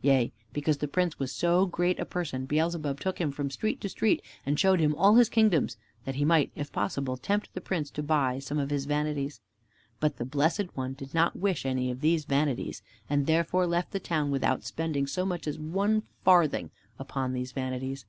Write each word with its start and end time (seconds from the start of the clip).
Yea, 0.00 0.32
because 0.54 0.78
the 0.78 0.88
Prince 0.88 1.18
was 1.18 1.30
so 1.30 1.66
great 1.66 2.00
a 2.00 2.06
person, 2.06 2.46
Beelzebub 2.46 2.98
took 3.00 3.20
Him 3.20 3.30
from 3.30 3.50
street 3.50 3.82
to 3.82 3.90
street 3.90 4.22
and 4.46 4.58
showed 4.58 4.80
Him 4.80 4.94
all 4.94 5.16
his 5.16 5.28
kingdoms, 5.28 5.76
that 6.06 6.14
he 6.14 6.24
might, 6.24 6.50
if 6.54 6.72
possible, 6.72 7.18
tempt 7.18 7.52
the 7.52 7.60
Prince 7.60 7.90
to 7.90 8.02
buy 8.02 8.38
some 8.38 8.56
of 8.58 8.70
his 8.70 8.86
vanities. 8.86 9.42
But 10.00 10.16
the 10.16 10.24
Blessed 10.24 10.74
One 10.74 10.94
did 10.94 11.12
not 11.12 11.36
wish 11.36 11.66
any 11.66 11.90
of 11.90 12.00
these 12.00 12.24
vanities, 12.24 12.80
and 13.10 13.26
therefore 13.26 13.66
left 13.66 13.90
the 13.90 14.00
town 14.00 14.30
without 14.30 14.64
spending 14.64 15.06
so 15.06 15.26
much 15.26 15.46
as 15.46 15.58
one 15.58 16.04
farthing 16.24 16.70
upon 16.98 17.34
these 17.34 17.52
vanities. 17.52 18.06